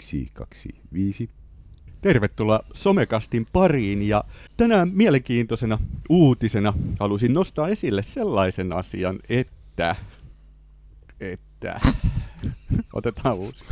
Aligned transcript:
125. 0.00 1.30
Tervetuloa 2.00 2.60
Somekastin 2.74 3.46
pariin 3.52 4.02
ja 4.02 4.24
tänään 4.56 4.90
mielenkiintoisena 4.92 5.78
uutisena 6.08 6.72
halusin 7.00 7.34
nostaa 7.34 7.68
esille 7.68 8.02
sellaisen 8.02 8.72
asian, 8.72 9.18
että... 9.28 9.96
että... 11.20 11.80
Otetaan 12.94 13.34
uusi. 13.34 13.64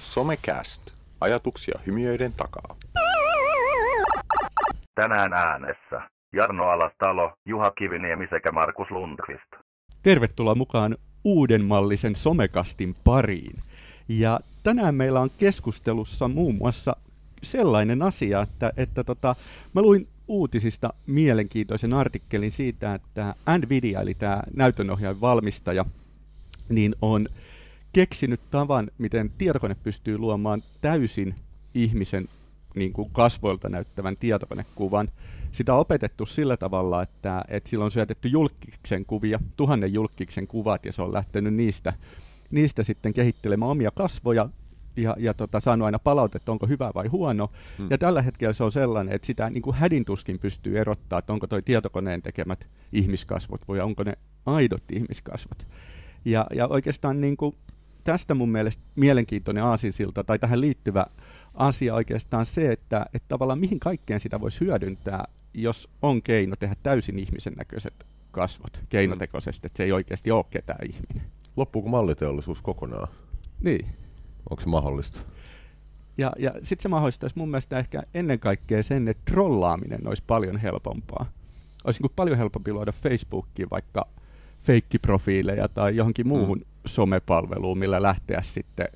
Somecast. 0.00 0.82
Ajatuksia 1.20 1.78
hymiöiden 1.86 2.32
takaa. 2.32 2.76
Tänään 4.94 5.32
äänessä 5.32 6.17
Jarno 6.32 6.64
Alastalo, 6.64 7.32
Juha 7.46 7.70
Kiviniemi 7.70 8.26
sekä 8.30 8.52
Markus 8.52 8.90
Lundqvist. 8.90 9.68
Tervetuloa 10.02 10.54
mukaan 10.54 10.96
uudenmallisen 11.24 12.16
Somekastin 12.16 12.96
pariin. 13.04 13.56
Ja 14.08 14.40
tänään 14.62 14.94
meillä 14.94 15.20
on 15.20 15.30
keskustelussa 15.38 16.28
muun 16.28 16.54
muassa 16.54 16.96
sellainen 17.42 18.02
asia, 18.02 18.42
että, 18.42 18.72
että 18.76 19.04
tota, 19.04 19.36
mä 19.74 19.82
luin 19.82 20.08
uutisista 20.28 20.94
mielenkiintoisen 21.06 21.94
artikkelin 21.94 22.52
siitä, 22.52 22.94
että 22.94 23.34
Nvidia, 23.58 24.00
eli 24.00 24.14
tämä 24.14 24.42
näytönohjaajan 24.54 25.20
valmistaja, 25.20 25.84
niin 26.68 26.94
on 27.02 27.28
keksinyt 27.92 28.40
tavan, 28.50 28.90
miten 28.98 29.30
tietokone 29.38 29.76
pystyy 29.82 30.18
luomaan 30.18 30.62
täysin 30.80 31.34
ihmisen 31.74 32.24
niin 32.74 32.92
kuin 32.92 33.10
kasvoilta 33.12 33.68
näyttävän 33.68 34.16
tietokonekuvan. 34.16 35.08
Sitä 35.52 35.74
on 35.74 35.80
opetettu 35.80 36.26
sillä 36.26 36.56
tavalla, 36.56 37.02
että, 37.02 37.44
että 37.48 37.70
sillä 37.70 37.84
on 37.84 37.90
syötetty 37.90 38.28
julkiksen 38.28 39.06
kuvia, 39.06 39.40
tuhannen 39.56 39.92
julkiksen 39.92 40.46
kuvat, 40.46 40.84
ja 40.84 40.92
se 40.92 41.02
on 41.02 41.12
lähtenyt 41.12 41.54
niistä, 41.54 41.92
niistä 42.52 42.82
sitten 42.82 43.12
kehittelemään 43.14 43.70
omia 43.70 43.90
kasvoja, 43.90 44.48
ja, 44.96 45.16
ja 45.18 45.34
tota, 45.34 45.60
saanut 45.60 45.86
aina 45.86 45.98
palautetta, 45.98 46.52
onko 46.52 46.66
hyvä 46.66 46.90
vai 46.94 47.06
huono. 47.06 47.50
Hmm. 47.78 47.86
Ja 47.90 47.98
tällä 47.98 48.22
hetkellä 48.22 48.52
se 48.52 48.64
on 48.64 48.72
sellainen, 48.72 49.14
että 49.14 49.26
sitä 49.26 49.50
niin 49.50 49.62
kuin 49.62 49.76
hädintuskin 49.76 50.38
pystyy 50.38 50.78
erottaa, 50.78 51.18
että 51.18 51.32
onko 51.32 51.46
tuo 51.46 51.60
tietokoneen 51.60 52.22
tekemät 52.22 52.66
ihmiskasvot 52.92 53.68
vai 53.68 53.80
onko 53.80 54.02
ne 54.02 54.12
aidot 54.46 54.82
ihmiskasvot. 54.92 55.66
Ja, 56.24 56.46
ja 56.54 56.66
oikeastaan 56.66 57.20
niin 57.20 57.36
kuin, 57.36 57.54
tästä 58.08 58.34
mun 58.34 58.48
mielestä 58.48 58.82
mielenkiintoinen 58.96 59.64
aasinsilta 59.64 60.24
tai 60.24 60.38
tähän 60.38 60.60
liittyvä 60.60 61.06
asia 61.54 61.94
oikeastaan 61.94 62.46
se, 62.46 62.72
että, 62.72 63.06
että 63.14 63.28
tavallaan 63.28 63.58
mihin 63.58 63.80
kaikkeen 63.80 64.20
sitä 64.20 64.40
voisi 64.40 64.60
hyödyntää, 64.60 65.24
jos 65.54 65.88
on 66.02 66.22
keino 66.22 66.56
tehdä 66.56 66.76
täysin 66.82 67.18
ihmisen 67.18 67.52
näköiset 67.52 68.06
kasvot 68.30 68.80
keinotekoisesti, 68.88 69.66
että 69.66 69.76
se 69.76 69.84
ei 69.84 69.92
oikeasti 69.92 70.30
ole 70.30 70.44
ketään 70.50 70.86
ihminen. 70.86 71.30
Loppuuko 71.56 71.88
malliteollisuus 71.88 72.62
kokonaan? 72.62 73.08
Niin. 73.60 73.86
Onko 74.50 74.60
se 74.60 74.68
mahdollista? 74.68 75.20
Ja, 76.18 76.32
ja 76.38 76.52
sitten 76.62 76.82
se 76.82 76.88
mahdollistaisi 76.88 77.38
mun 77.38 77.48
mielestä 77.48 77.78
ehkä 77.78 78.02
ennen 78.14 78.40
kaikkea 78.40 78.82
sen, 78.82 79.08
että 79.08 79.32
trollaaminen 79.32 80.08
olisi 80.08 80.22
paljon 80.26 80.56
helpompaa. 80.56 81.26
Olisi 81.84 82.02
niin 82.02 82.12
paljon 82.16 82.38
helpompi 82.38 82.72
luoda 82.72 82.92
Facebookiin 82.92 83.70
vaikka 83.70 84.06
feikkiprofiileja 84.62 85.68
tai 85.68 85.96
johonkin 85.96 86.28
muuhun 86.28 86.58
mm. 86.58 86.64
Somepalveluun, 86.88 87.78
millä 87.78 88.02
lähteä 88.02 88.42
sitten 88.42 88.88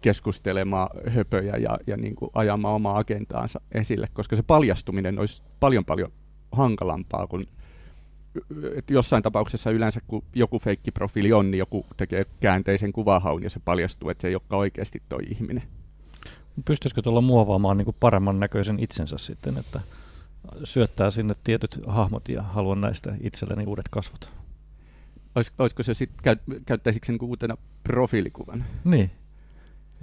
keskustelemaan 0.00 0.88
höpöjä 1.08 1.56
ja, 1.56 1.78
ja 1.86 1.96
niin 1.96 2.16
kuin 2.16 2.30
ajamaan 2.34 2.74
omaa 2.74 2.98
agendaansa 2.98 3.60
esille, 3.72 4.08
koska 4.12 4.36
se 4.36 4.42
paljastuminen 4.42 5.18
olisi 5.18 5.42
paljon 5.60 5.84
paljon 5.84 6.12
hankalampaa 6.52 7.26
kuin 7.26 7.46
että 8.76 8.92
jossain 8.92 9.22
tapauksessa 9.22 9.70
yleensä, 9.70 10.00
kun 10.06 10.24
joku 10.34 10.58
feikkiprofiili 10.58 11.32
on, 11.32 11.50
niin 11.50 11.58
joku 11.58 11.86
tekee 11.96 12.26
käänteisen 12.40 12.92
kuvahaun 12.92 13.42
ja 13.42 13.50
se 13.50 13.60
paljastuu, 13.64 14.10
että 14.10 14.22
se 14.22 14.28
ei 14.28 14.34
olekaan 14.34 14.58
oikeasti 14.58 15.02
toi 15.08 15.22
ihminen. 15.30 15.62
Pystyisikö 16.64 17.02
tuolla 17.02 17.20
muovaamaan 17.20 17.76
niin 17.76 17.84
kuin 17.84 17.96
paremman 18.00 18.40
näköisen 18.40 18.78
itsensä 18.78 19.18
sitten, 19.18 19.58
että 19.58 19.80
syöttää 20.64 21.10
sinne 21.10 21.34
tietyt 21.44 21.80
hahmot 21.86 22.28
ja 22.28 22.42
haluan 22.42 22.80
näistä 22.80 23.14
itselleni 23.20 23.64
uudet 23.66 23.88
kasvot? 23.90 24.30
Olis, 25.34 25.52
olisiko 25.58 25.82
se 25.82 25.94
sitten, 25.94 26.22
käy, 26.22 26.36
käyttäisikö 26.66 27.06
se 27.06 27.12
niin 27.12 27.24
uutena 27.24 27.56
profiilikuvan? 27.84 28.64
Niin. 28.84 29.10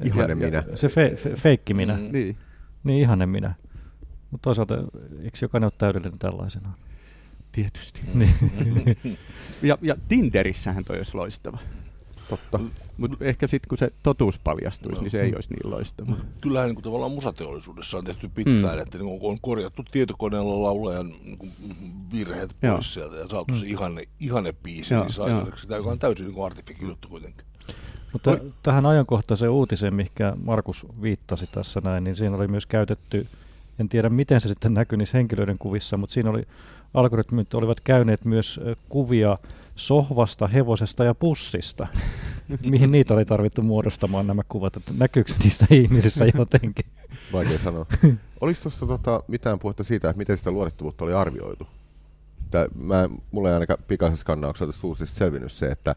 Ihanen 0.03 0.38
minä. 0.38 0.63
Se 0.75 0.90
fe, 0.90 1.13
fe, 1.16 1.29
feikki 1.35 1.73
minä. 1.73 1.97
Mm. 1.97 2.12
Niin. 2.12 2.38
Niin 2.84 3.01
ihanen 3.01 3.29
minä. 3.29 3.53
Mutta 4.31 4.44
toisaalta, 4.44 4.75
eikö 5.22 5.38
jokainen 5.41 5.66
ole 5.66 5.73
täydellinen 5.78 6.19
tällaisenaan? 6.19 6.75
Tietysti. 7.51 8.01
Niin. 8.13 8.35
ja, 9.62 9.78
ja 9.81 9.95
Tinderissähän 10.07 10.85
toi 10.85 10.97
olisi 10.97 11.16
loistava. 11.16 11.57
Totta. 12.29 12.59
Mutta 12.97 13.25
ehkä 13.25 13.47
sitten 13.47 13.69
kun 13.69 13.78
se 13.78 13.91
totuus 14.03 14.40
paljastuisi, 14.40 14.95
Joo. 14.95 15.01
niin 15.01 15.12
se 15.12 15.22
ei 15.22 15.35
olisi 15.35 15.50
niin 15.53 15.72
loistava. 15.72 16.12
Kyllähän 16.41 16.67
niin 16.67 16.75
kuin, 16.75 16.84
tavallaan 16.84 17.12
musateollisuudessa 17.12 17.97
on 17.97 18.06
tehty 18.06 18.29
pitkään, 18.29 18.75
Mm. 18.75 18.81
että 18.81 18.97
niin 18.97 19.19
kuin, 19.19 19.31
on 19.31 19.38
korjattu 19.41 19.84
tietokoneella 19.91 20.63
laulajan 20.63 21.09
niin 21.23 21.38
kuin, 21.38 21.51
virheet 22.13 22.50
pois 22.50 22.62
Joo. 22.62 22.81
sieltä 22.81 23.16
ja 23.16 23.28
saatu 23.28 23.53
se 23.53 23.66
ihane, 23.66 24.03
ihane 24.19 24.53
biisi 24.63 24.94
Joo. 24.94 25.06
Tämä 25.67 25.78
joka 25.78 25.90
on 25.90 26.00
täysin 26.00 26.28
niin 26.28 26.45
artifiki 26.45 26.85
juttu 26.85 27.07
kuitenkin. 27.07 27.45
Mutta 28.13 28.38
tähän 28.63 28.85
ajankohtaiseen 28.85 29.51
uutiseen, 29.51 29.94
mikä 29.94 30.34
Markus 30.44 30.85
viittasi 31.01 31.47
tässä 31.47 31.81
näin, 31.84 32.03
niin 32.03 32.16
siinä 32.16 32.35
oli 32.35 32.47
myös 32.47 32.66
käytetty, 32.66 33.28
en 33.79 33.90
tiedä 33.90 34.09
miten 34.09 34.41
se 34.41 34.47
sitten 34.47 34.73
näkyi 34.73 34.97
niissä 34.97 35.17
henkilöiden 35.17 35.57
kuvissa, 35.57 35.97
mutta 35.97 36.13
siinä 36.13 36.29
oli 36.29 36.44
algoritmit 36.94 37.53
olivat 37.53 37.79
käyneet 37.81 38.25
myös 38.25 38.59
kuvia 38.89 39.38
sohvasta, 39.75 40.47
hevosesta 40.47 41.03
ja 41.03 41.16
pussista, 41.16 41.88
mihin 42.69 42.91
niitä 42.91 43.13
oli 43.13 43.25
tarvittu 43.25 43.61
muodostamaan 43.61 44.27
nämä 44.27 44.41
kuvat, 44.50 44.77
että 44.77 44.91
näkyykö 44.97 45.33
niistä 45.44 45.66
ihmisissä 45.72 46.25
jotenkin. 46.38 46.85
Vaikea 47.33 47.59
sanoa. 47.59 47.85
Oliko 48.41 48.59
tuossa 48.61 48.85
tota, 48.85 49.23
mitään 49.28 49.59
puhetta 49.59 49.83
siitä, 49.83 50.09
että 50.09 50.17
miten 50.17 50.38
sitä 50.38 50.51
luotettavuutta 50.51 51.05
oli 51.05 51.13
arvioitu? 51.13 51.67
Tää, 52.51 52.67
mä, 52.75 53.09
mulle 53.31 53.49
ei 53.49 53.53
ainakaan 53.53 53.79
pikaisessa 53.88 54.22
skannauksessa 54.22 54.79
suullisesti 54.81 55.17
selvinnyt 55.17 55.51
se, 55.51 55.66
että 55.66 55.95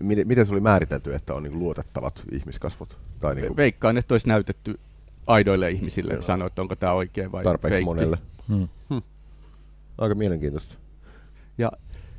miten, 0.00 0.28
miten 0.28 0.46
se 0.46 0.52
oli 0.52 0.60
määritelty, 0.60 1.14
että 1.14 1.34
on 1.34 1.42
niin 1.42 1.58
luotettavat 1.58 2.22
ihmiskasvot. 2.32 2.96
Tai 3.20 3.34
niin 3.34 3.52
Ve- 3.52 3.56
Veikkaan, 3.56 3.98
että 3.98 4.14
olisi 4.14 4.28
näytetty 4.28 4.80
aidoille 5.26 5.70
ihmisille, 5.70 6.10
Joo. 6.12 6.14
että 6.14 6.26
sanoo, 6.26 6.46
että 6.46 6.62
onko 6.62 6.76
tämä 6.76 6.92
oikein 6.92 7.32
vai 7.32 7.44
tarpeeksi 7.44 7.74
feikki. 7.74 7.84
monelle. 7.84 8.18
Hmm. 8.48 8.68
Aika 9.98 10.14
mielenkiintoista. 10.14 10.74
Ja, 11.58 11.72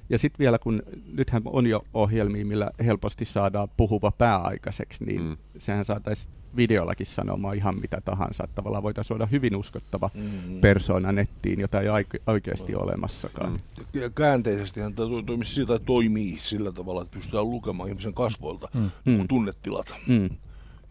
ja 0.09 0.17
sitten 0.17 0.39
vielä, 0.39 0.59
kun 0.59 0.83
nythän 1.13 1.41
on 1.45 1.67
jo 1.67 1.83
ohjelmia, 1.93 2.45
millä 2.45 2.71
helposti 2.85 3.25
saadaan 3.25 3.67
puhuva 3.77 4.11
pääaikaiseksi, 4.11 5.05
niin 5.05 5.21
Mm. 5.21 5.27
mm. 5.27 5.37
sehän 5.57 5.85
saataisiin 5.85 6.33
videollakin 6.55 7.05
sanomaan 7.05 7.55
ihan 7.55 7.81
mitä 7.81 8.01
tahansa. 8.05 8.43
Että 8.43 8.55
tavallaan 8.55 8.83
voitaisiin 8.83 9.07
suoda 9.07 9.25
hyvin 9.25 9.55
uskottava 9.55 10.09
Mm. 10.13 10.61
persona 10.61 11.11
nettiin, 11.11 11.59
jota 11.59 11.81
ei 11.81 11.87
aike- 11.87 12.21
oikeasti 12.27 12.75
ole 12.75 12.83
olemassakaan. 12.83 13.51
Mm. 13.51 13.57
Mm. 13.93 14.01
Ja 14.01 14.09
käänteisesti 14.09 14.79
hän 14.81 14.93
to- 14.93 15.21
toimii 15.21 15.45
sitä 15.45 15.79
toimii 15.79 16.37
sillä 16.39 16.71
tavalla, 16.71 17.01
että 17.01 17.13
pystytään 17.15 17.49
lukemaan 17.51 17.89
ihmisen 17.89 18.13
kasvoilta 18.13 18.69
Mm. 18.73 18.89
niin 19.05 19.19
Mm. 19.21 19.27
tunnetilat. 19.27 19.93
Mm. 20.07 20.29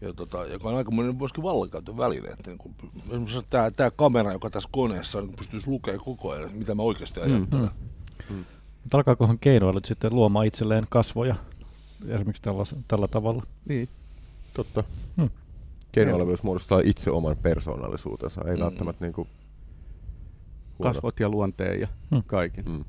Ja 0.05 0.13
tota, 0.13 0.45
joka 0.45 0.69
on 0.69 0.75
aikamoinen 0.77 1.15
myöskin 1.17 1.43
vallankäytön 1.43 1.97
väline. 1.97 2.27
Että 2.29 2.49
niin 2.49 2.57
kuin, 2.57 2.75
esimerkiksi 3.09 3.39
tämä, 3.49 3.71
tämä 3.71 3.91
kamera, 3.91 4.33
joka 4.33 4.49
tässä 4.49 4.69
koneessa 4.71 5.17
on, 5.19 5.27
niin 5.27 5.35
pystyisi 5.35 5.69
lukemaan 5.69 6.03
koko 6.05 6.31
ajan, 6.31 6.43
että 6.45 6.57
mitä 6.57 6.75
mä 6.75 6.81
oikeasti 6.81 7.19
ajattelen. 7.19 7.69
Mutta 8.83 8.97
alkaakohan 8.97 9.39
keinoilut 9.39 9.85
sitten 9.85 10.15
luomaan 10.15 10.45
itselleen 10.45 10.85
kasvoja 10.89 11.35
esimerkiksi 12.07 12.41
tällä, 12.43 12.63
tällä 12.87 13.07
tavalla? 13.07 13.43
Niin. 13.69 13.89
Totta. 14.53 14.83
Hmm. 15.17 15.29
Keinoilla 15.91 16.25
myös 16.25 16.43
muodostaa 16.43 16.81
itse 16.83 17.11
oman 17.11 17.37
persoonallisuutensa, 17.37 18.41
ei 18.47 18.55
Mm. 18.55 18.63
välttämättä 18.63 19.05
niinku 19.05 19.27
huono. 20.79 20.93
Kasvot 20.93 21.19
ja 21.19 21.29
luonteen 21.29 21.81
ja 21.81 21.87
Mm. 22.11 22.23
kaiken. 22.27 22.65
Mm. 22.69 22.85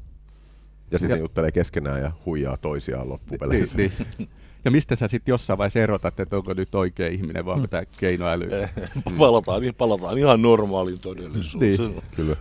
Ja 0.91 0.99
sitten 0.99 1.17
Ja- 1.17 1.23
juttelee 1.23 1.53
keskenään 1.53 2.01
ja 2.01 2.13
huijaa 2.27 2.57
toisiaan 2.57 3.09
loppupeleissä. 3.09 3.77
Niin, 3.77 3.93
niin. 4.19 4.29
Ja 4.65 4.71
mistä 4.71 4.97
sä 4.97 5.09
sitten 5.09 5.33
jossain 5.33 5.59
vaiheessa 5.59 5.79
erotat, 5.81 6.21
että 6.21 6.37
onko 6.37 6.55
nyt 6.55 6.75
oikea 6.75 7.09
ihminen 7.09 7.45
vai 7.45 7.55
onko 7.55 7.67
Mm. 7.67 7.71
tämä 7.71 7.83
keinoäly? 8.01 8.49
Eh, 8.63 8.71
palataan, 9.19 9.63
niin 9.63 9.75
palataan 9.75 10.19
ihan 10.19 10.43
normaaliin 10.43 10.99
todellisuuteen. 11.01 11.77
Niin. 11.81 12.03
Kyllä. 12.17 12.37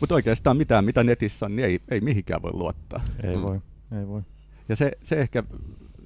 Mutta 0.00 0.14
oikeastaan 0.14 0.56
mitään, 0.56 0.84
mitä 0.84 1.04
netissä 1.04 1.46
on, 1.46 1.56
niin 1.56 1.66
ei, 1.66 1.80
ei 1.90 2.00
mihinkään 2.00 2.42
voi 2.42 2.52
luottaa. 2.54 3.04
Ei 3.22 3.36
Mm. 3.36 3.42
voi, 3.42 3.60
ei 4.00 4.06
voi. 4.06 4.22
Ja 4.68 4.76
se, 4.76 4.92
se 5.02 5.16
ehkä, 5.20 5.42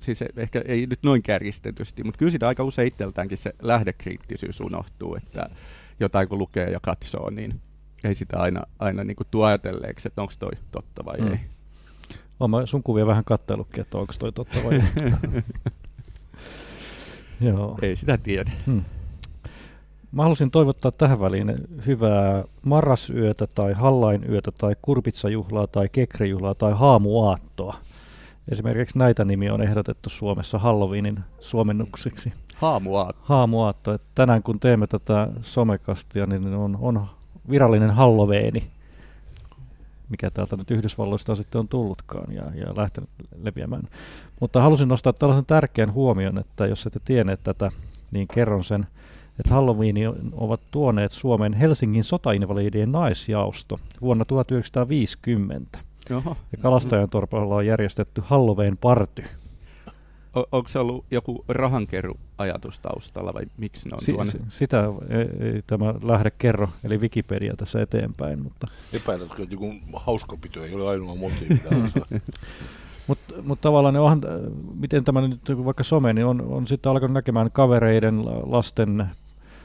siis 0.01 0.19
se 0.19 0.27
ehkä 0.37 0.63
ei 0.67 0.87
nyt 0.87 0.99
noin 1.03 1.23
kärjistetysti, 1.23 2.05
mutta 2.05 2.19
kyllä 2.19 2.31
sitä 2.33 2.49
aika 2.49 2.65
usein 2.65 2.89
itseltäänkin 2.89 3.39
se 3.39 3.53
lähdekriittisyys 3.63 4.61
unohtuu, 4.61 5.15
että 5.17 5.49
jotain 6.01 6.29
kun 6.29 6.39
lukee 6.39 6.71
ja 6.71 6.81
katsoo, 6.83 7.31
niin 7.31 7.61
ei 8.05 8.15
sitä 8.15 8.39
aina, 8.39 8.63
aina 8.79 9.05
niin 9.05 9.17
kuin 9.17 9.27
tuo 9.31 9.45
ajatelleeksi, 9.45 10.09
että 10.09 10.23
onko 10.23 10.33
toi 10.39 10.51
totta 10.71 11.05
vai 11.05 11.19
Mm. 11.21 11.27
ei. 11.33 11.39
Olen 12.41 12.67
sun 12.67 12.83
kuvia 12.83 13.07
vähän 13.07 13.25
katsellutkin, 13.25 13.81
että 13.81 13.99
onko 13.99 14.13
toi 14.19 14.33
totta 14.33 14.59
vai 14.65 14.75
ei. 14.75 14.83
Joo. 17.49 17.79
Ei 17.83 17.97
sitä 17.97 18.19
tiedä. 18.19 18.53
Hmm. 18.67 18.85
Mä 20.13 20.23
halusin 20.23 20.51
toivottaa 20.51 20.91
tähän 20.91 21.21
väliin 21.21 21.55
hyvää 21.87 22.45
marrasyötä 22.63 23.47
tai 23.55 23.73
hallainyötä 23.73 24.51
tai 24.59 24.77
kurpitsajuhlaa 24.83 25.67
tai 25.67 25.89
kekrijuhlaa 25.89 26.55
tai 26.55 26.73
haamuaattoa. 26.73 27.77
Esimerkiksi 28.49 28.99
näitä 28.99 29.25
nimiä 29.25 29.55
on 29.55 29.63
ehdotettu 29.63 30.09
Suomessa 30.09 30.59
Halloweenin 30.59 31.21
suomennuksiksi. 31.41 32.33
Haamuaatto. 32.57 33.23
Haamuaatto. 33.25 33.95
Että 33.95 34.07
tänään 34.15 34.43
kun 34.43 34.61
teemme 34.61 34.87
tätä 34.87 35.29
somekastia, 35.43 36.27
niin 36.27 36.55
on, 36.55 36.79
on 36.81 37.07
virallinen 37.51 37.91
Halloweeni, 37.91 38.71
mikä 40.09 40.31
täältä 40.31 40.57
nyt 40.57 40.71
Yhdysvalloista 40.71 41.35
sitten 41.35 41.59
on 41.59 41.69
tullutkaan 41.69 42.33
ja, 42.33 42.43
ja 42.55 42.77
lähtenyt 42.77 43.11
leviämään. 43.43 43.89
Mutta 44.41 44.63
halusin 44.63 44.89
nostaa 44.89 45.13
tällaisen 45.13 45.47
tärkeän 45.47 45.93
huomion, 45.93 46.39
että 46.39 46.67
jos 46.67 46.87
ette 46.87 47.01
tienneet 47.05 47.43
tätä, 47.43 47.71
niin 48.11 48.29
kerron 48.29 48.65
sen, 48.65 48.87
että 49.39 49.55
Halloween 49.55 49.97
ovat 50.33 50.61
tuoneet 50.71 51.13
Suomeen 51.13 51.53
Helsingin 51.53 52.05
sotainvalidien 52.05 52.93
naisjaosto 52.93 53.81
vuonna 54.01 54.25
1950. 54.25 55.79
Oho. 56.17 56.37
Ja 56.53 56.59
Kalastajan 56.59 57.11
torpalla 57.11 57.55
on 57.55 57.67
järjestetty 57.67 58.23
Halloween 58.25 58.77
party. 58.77 59.25
O- 60.37 60.47
onko 60.53 60.69
se 60.69 60.79
ollut 60.79 61.05
joku 61.11 61.45
rahankeruajatus 61.49 62.79
taustalla 62.81 63.35
vai 63.35 63.43
miksi 63.57 63.89
ne 63.89 63.95
on 63.95 64.03
Si- 64.03 64.13
tuonne? 64.13 64.31
si- 64.33 64.39
sitä 64.49 64.85
ei, 65.11 65.47
ei 65.55 65.63
tämä 65.67 65.95
lähde 66.03 66.31
kerro, 66.31 66.69
eli 66.85 66.99
Wikipedia 66.99 67.55
tässä 67.57 67.83
eteenpäin. 67.83 68.43
Mutta, 68.43 68.67
Epäiletkö, 68.93 69.43
että 69.43 69.55
joku 69.55 69.73
hauskapito 69.97 70.65
ei 70.65 70.75
ole 70.75 70.89
ainoa 70.89 71.15
motiivi 71.15 71.61
mutta, 73.09 73.35
mutta 73.43 73.63
tavallaan 73.69 73.97
onhan, 73.97 74.21
miten 74.81 75.05
tämä 75.05 75.21
nyt 75.29 75.41
vaikka 75.65 75.83
some, 75.83 76.13
niin 76.13 76.27
on, 76.27 76.41
on 76.41 76.67
sitten 76.67 76.91
alkanut 76.93 77.15
näkemään 77.15 77.51
kavereiden, 77.53 78.25
la- 78.27 78.43
lasten 78.45 79.07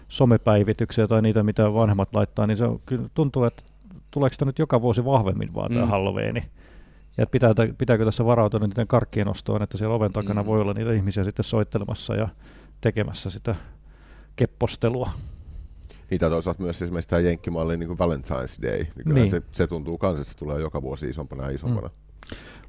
somepäivityksiä 0.08 1.08
tai 1.08 1.22
niitä, 1.22 1.44
mitä 1.44 1.74
vanhemmat 1.74 2.10
laittaa, 2.16 2.48
niin 2.48 2.58
se 2.58 2.66
on, 2.66 2.82
kyllä 2.86 3.10
tuntuu, 3.14 3.44
että 3.44 3.64
tuleeko 4.12 4.34
sitä 4.34 4.46
nyt 4.46 4.60
joka 4.60 4.82
vuosi 4.82 5.06
vahvemmin 5.06 5.54
vaan 5.54 5.72
tämä 5.74 5.86
Mm. 5.86 5.92
Halloweeni. 5.92 6.44
Ja 7.20 7.24
että 7.24 7.32
pitää, 7.32 7.54
pitääkö 7.78 8.06
tässä 8.06 8.26
varautua 8.26 8.60
niiden 8.60 8.88
karkkien 8.88 9.28
ostoon, 9.28 9.64
että 9.64 9.78
siellä 9.78 9.96
oven 9.96 10.14
takana 10.14 10.44
Mm. 10.44 10.48
voi 10.48 10.62
olla 10.62 10.74
niitä 10.74 10.94
ihmisiä 10.94 11.24
sitten 11.24 11.44
soittelemassa 11.44 12.16
ja 12.16 12.30
tekemässä 12.82 13.30
sitä 13.30 13.56
keppostelua. 14.36 15.12
Niitä 16.12 16.30
toisaalta 16.30 16.64
myös 16.64 16.82
esimerkiksi 16.82 17.10
tämä 17.10 17.20
jenkkimalli 17.20 17.78
niin 17.78 17.88
kuin 17.88 18.00
Valentine's 18.00 18.62
Day. 18.62 18.78
Niin 18.78 19.16
Niin. 19.16 19.30
Se, 19.30 19.42
se 19.52 19.68
tuntuu 19.68 19.98
kans, 19.98 20.20
että 20.20 20.32
se 20.32 20.38
tulee 20.38 20.62
joka 20.62 20.82
vuosi 20.82 21.10
isompana 21.10 21.44
ja 21.44 21.50
isompana. 21.50 21.90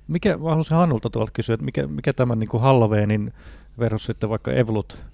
Mikä, 0.09 0.37
mä 0.37 0.49
haluaisin 0.49 0.77
Hannulta 0.77 1.11
tuolta 1.11 1.33
kysyä, 1.33 1.55
että 1.55 1.65
mikä, 1.65 1.87
mikä 1.87 2.13
tämän 2.13 2.39
niin 2.39 2.49
kuin 2.49 2.63
Halloweenin 2.63 3.33
versus 3.79 4.05
sitten 4.05 4.31
vaikka 4.31 4.53
Evolut 4.53 4.97
äh, 4.99 5.05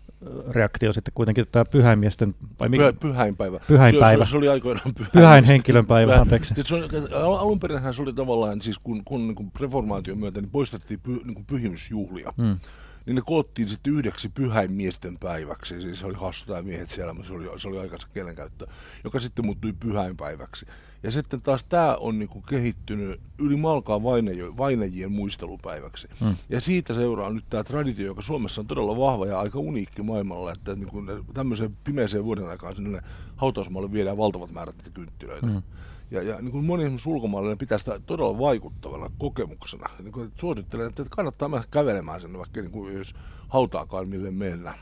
reaktio 0.50 0.92
sitten 0.92 1.12
kuitenkin 1.14 1.44
tämä 1.52 1.64
pyhäinmiesten, 1.64 2.34
vai 2.60 2.68
mikä, 2.68 2.82
Pyhä, 2.82 2.92
pyhäinpäivä. 3.12 3.60
Pyhäinpäivä. 3.68 4.24
Se, 4.24 4.28
se, 4.28 4.30
se 4.30 4.36
oli 4.36 4.48
aikoinaan 4.48 4.94
pyhäin. 4.94 5.12
pyhäin 5.12 5.44
henkilön 5.44 5.86
päivä, 5.86 6.12
Pyhä- 6.12 6.20
anteeksi. 6.20 6.54
Siis 6.54 6.68
se 6.68 6.74
on, 6.74 6.82
al- 7.14 7.34
alun 7.34 7.60
perin 7.60 7.94
se 7.94 8.02
oli 8.02 8.12
tavallaan, 8.12 8.62
siis 8.62 8.78
kun, 8.78 9.04
kun 9.04 9.26
niin 9.26 9.34
kuin 9.34 9.52
reformaation 9.60 10.18
myötä 10.18 10.40
niin 10.40 10.50
poistettiin 10.50 11.00
py, 11.00 11.10
niin 11.24 11.34
kuin 11.34 11.44
pyhimysjuhlia, 11.46 12.32
Mm. 12.36 12.58
Niin 13.06 13.16
ne 13.16 13.22
koottiin 13.26 13.68
sitten 13.68 13.92
yhdeksi 13.92 14.28
pyhäinmiesten 14.28 15.18
päiväksi. 15.18 15.80
Siis 15.80 16.00
se 16.00 16.06
oli 16.06 16.14
hassu 16.14 16.46
tämä 16.46 16.62
miehet 16.62 16.90
siellä, 16.90 17.14
mutta 17.14 17.28
se 17.28 17.34
oli, 17.34 17.60
se 17.60 17.68
oli 17.68 17.78
aikansa 17.78 18.08
kielenkäyttö, 18.14 18.66
joka 19.04 19.20
sitten 19.20 19.46
muuttui 19.46 19.72
pyhäinpäiväksi. 19.72 20.66
Ja 21.02 21.10
sitten 21.10 21.42
taas 21.42 21.64
tämä 21.64 21.96
on 21.96 22.18
niin 22.18 22.28
kuin 22.28 22.44
kehittynyt 22.48 23.20
yli 23.38 23.56
malkaa 23.56 24.02
vainajo, 24.02 24.56
vainajien 24.56 25.12
muistelupäiväksi. 25.12 26.08
Mm. 26.20 26.36
Ja 26.48 26.60
siitä 26.60 26.94
seuraa 26.94 27.32
nyt 27.32 27.44
tämä 27.50 27.64
traditio, 27.64 28.06
joka 28.06 28.22
Suomessa 28.22 28.60
on 28.60 28.66
todella 28.66 28.96
vahva 28.96 29.26
ja 29.26 29.40
aika 29.40 29.58
uniikki 29.58 30.02
maailmalla, 30.02 30.52
että 30.52 30.74
niin 30.74 30.88
kuin 30.88 31.06
tämmöiseen 31.34 31.76
pimeeseen 31.84 32.24
vuoden 32.24 32.48
aikaan 32.48 32.76
sinne 32.76 33.00
hautausmaalle 33.36 33.92
viedään 33.92 34.16
valtavat 34.16 34.52
määrät 34.52 34.76
niitä 34.76 34.90
kynttilöitä. 34.90 35.46
Mm. 35.46 35.62
Ja, 36.10 36.22
ja 36.22 36.40
niin 36.40 36.52
kuin 36.52 36.64
moni 36.64 36.82
esimerkiksi 36.82 37.08
ulkomaalainen 37.08 37.58
pitää 37.58 37.78
sitä 37.78 38.00
todella 38.06 38.38
vaikuttavana 38.38 39.10
kokemuksena. 39.18 39.86
Niin 40.02 40.12
kuin, 40.12 40.26
että 40.26 40.40
suosittelen, 40.40 40.88
että 40.88 41.04
kannattaa 41.10 41.48
mennä 41.48 41.64
kävelemään 41.70 42.20
sinne, 42.20 42.38
vaikka 42.38 42.60
niin 42.60 42.70
kuin, 42.70 42.94
jos 42.94 43.14
hautaakaan 43.48 44.08
mille 44.08 44.30
mennä. 44.30 44.74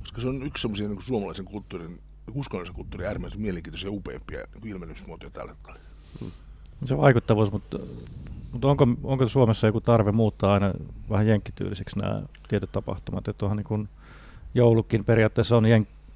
Koska 0.00 0.20
se 0.20 0.28
on 0.28 0.46
yksi 0.46 0.62
semmoisia 0.62 0.88
niin 0.88 1.02
suomalaisen 1.02 1.44
kulttuurin, 1.44 1.98
uskonnollisen 2.34 2.74
kulttuurin 2.74 3.06
äärimmäisen 3.06 3.40
mielenkiintoisia 3.40 3.88
ja 3.88 3.92
upeimpia 3.92 4.38
niin 4.38 4.60
kuin 4.60 4.70
ilmenysmuotoja 4.70 5.30
tällä 5.30 5.52
hetkellä. 5.52 5.78
Se 6.84 6.96
vaikuttavuus, 6.96 7.52
mutta, 7.52 7.78
mutta 8.52 8.68
onko, 8.68 8.86
onko 9.02 9.28
Suomessa 9.28 9.66
joku 9.66 9.80
tarve 9.80 10.12
muuttaa 10.12 10.54
aina 10.54 10.72
vähän 11.10 11.26
jenkkityylisiksi 11.26 11.98
nämä 11.98 12.22
tietyt 12.48 12.72
tapahtumat? 12.72 13.28
Että 13.28 13.44
onhan 13.44 13.56
niin 13.56 13.64
kuin 13.64 13.88
joulukin 14.54 15.04
periaatteessa 15.04 15.56
on 15.56 15.66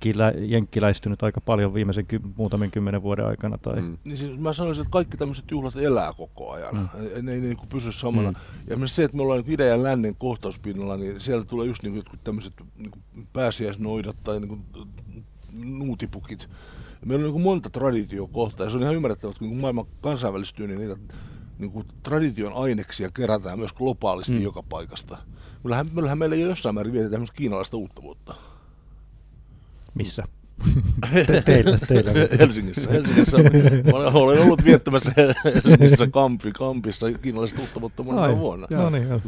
jenkkilä, 0.05 0.33
jenkkiläistynyt 0.37 1.23
aika 1.23 1.41
paljon 1.41 1.75
viimeisen 1.75 2.07
ky, 2.07 2.21
muutamin 2.37 2.71
kymmenen 2.71 3.03
vuoden 3.03 3.27
aikana. 3.27 3.59
Tai, 3.59 3.83
Mm. 3.83 3.99
Niin 4.05 4.17
siis 4.19 4.39
mä 4.39 4.53
sanoisin, 4.53 4.83
että 4.83 4.93
kaikki 4.93 5.17
tämmöiset 5.17 5.51
juhlat 5.51 5.77
elää 5.77 6.13
koko 6.13 6.51
ajan. 6.51 6.75
Mm. 6.75 6.81
Mm. 6.81 7.25
Ne 7.25 7.33
ei 7.33 7.41
niin 7.41 7.57
kuin 7.57 7.69
pysy 7.69 7.93
samana. 7.93 8.31
Mm. 8.31 8.37
Ja 8.67 8.73
esimerkiksi 8.73 8.95
se, 8.97 9.05
että 9.05 9.17
me 9.17 9.23
ollaan 9.23 9.41
niin 9.41 9.53
idän 9.53 9.69
ja 9.69 9.83
lännen 9.83 10.15
kohtauspinnalla, 10.17 10.97
niin 10.97 11.21
siellä 11.21 11.45
tulee 11.45 11.67
just 11.67 11.83
niin 11.83 11.93
kuin 11.93 12.19
tämmöiset 12.25 12.53
niin 12.77 12.91
kuin 12.91 13.03
pääsiäisnoidat 13.33 14.17
tai 14.25 14.41
niin 14.41 14.49
kuin 14.49 14.63
nuutipukit. 15.65 16.49
Meillä 17.05 17.21
on 17.23 17.25
niin 17.25 17.33
kuin 17.33 17.43
monta 17.43 17.71
traditiokohtaa 17.71 18.67
ja 18.67 18.71
se 18.71 18.77
on 18.77 18.83
ihan 18.83 18.95
ymmärrettävää, 18.95 19.31
että 19.31 19.39
kun 19.39 19.57
maailma 19.57 19.87
kansainvälistyy, 20.01 20.67
niin 20.67 20.79
niitä 20.81 20.97
niin 21.59 21.71
kuin 21.71 21.87
tradition 22.03 22.53
aineksia 22.55 23.11
kerätään 23.11 23.59
myös 23.59 23.73
globaalisti 23.73 24.33
Mm. 24.33 24.43
joka 24.43 24.63
paikasta. 24.63 25.19
Kyllähän, 25.63 25.87
kyllähän 25.95 26.19
meillä 26.19 26.37
jo 26.37 26.49
jossain 26.49 26.75
määrin 26.75 26.93
vietetään 26.93 27.13
tämmöistä 27.13 27.37
kiinalaista 27.37 27.77
uutta 27.77 28.03
vuotta. 28.03 28.35
Missä? 29.99 30.25
Te, 31.27 31.43
teillä, 31.43 31.79
teillä. 31.89 32.13
Helsingissä. 32.39 32.91
Helsingissä. 32.91 33.37
Mä 33.93 33.99
olen, 33.99 34.43
ollut 34.43 34.65
viettämässä 34.65 35.13
Helsingissä 35.45 36.07
kampi, 36.07 36.53
kampissa 36.53 37.13
kiinalaista 37.13 37.61
uutta 37.83 38.03
monena 38.03 38.23
Ai, 38.23 38.37
vuonna. 38.37 38.67
No 38.71 38.91
niin, 38.91 39.09
joo. 39.09 39.21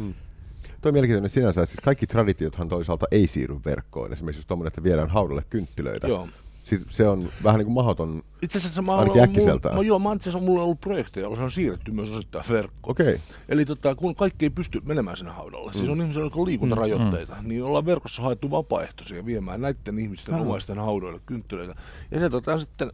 Toi 0.81 0.89
on 0.89 0.93
mielenkiintoinen 0.93 1.29
sinänsä, 1.29 1.61
että 1.61 1.71
siis 1.71 1.83
kaikki 1.83 2.07
traditiothan 2.07 2.69
toisaalta 2.69 3.05
ei 3.11 3.27
siirry 3.27 3.59
verkkoon. 3.65 4.13
Esimerkiksi 4.13 4.39
just 4.39 4.47
tommonen, 4.47 4.67
että 4.67 4.83
viedään 4.83 5.09
haudalle 5.09 5.43
kynttilöitä. 5.49 6.07
Joo. 6.07 6.27
Siis 6.63 6.81
se 6.89 7.07
on 7.07 7.27
vähän 7.43 7.57
niin 7.57 7.65
kuin 7.65 7.73
mahdoton. 7.73 8.23
Itse 8.41 8.57
asiassa 8.57 8.81
mä 8.81 8.95
Ainakin 8.95 9.23
äkkiseltään. 9.23 9.75
mä, 9.75 9.81
joo, 9.81 9.99
mä 9.99 10.13
itse 10.13 10.29
asiassa 10.29 10.45
mulla 10.45 10.61
on 10.61 10.65
ollut 10.65 10.81
projekteja, 10.81 11.23
joilla 11.23 11.37
se 11.37 11.43
on 11.43 11.51
siirretty 11.51 11.91
myös 11.91 12.09
osittain 12.09 12.45
verkkoon. 12.49 12.91
Okei. 12.91 13.15
Okay. 13.15 13.19
Eli 13.49 13.65
tota, 13.65 13.95
kun 13.95 14.15
kaikki 14.15 14.45
ei 14.45 14.49
pysty 14.49 14.81
menemään 14.85 15.17
sinne 15.17 15.31
haudalle, 15.31 15.71
mm. 15.71 15.77
siis 15.77 15.89
on 15.89 16.01
ihmisiä, 16.01 16.21
joilla 16.21 16.35
on 16.35 16.47
liikuntarajoitteita, 16.47 17.35
mm. 17.41 17.47
niin 17.49 17.63
ollaan 17.63 17.85
verkossa 17.85 18.21
haettu 18.21 18.51
vapaaehtoisia 18.51 19.25
viemään 19.25 19.61
näiden 19.61 19.99
ihmisten 19.99 20.33
Aha. 20.33 20.43
omaisten 20.43 20.77
haudoille 20.77 21.19
kynttilöitä. 21.25 21.75
Ja 22.11 22.19
se 22.19 22.25
otetaan 22.25 22.59
sitten 22.59 22.91